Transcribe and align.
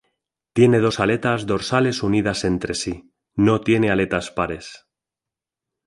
Tiene 0.53 0.79
dos 0.79 0.99
aletas 0.99 1.45
dorsales 1.45 2.01
unidas 2.01 2.43
entre 2.43 2.73
sí, 2.73 3.13
no 3.35 3.61
tiene 3.61 3.91
aletas 3.91 4.31
pares. 4.31 4.87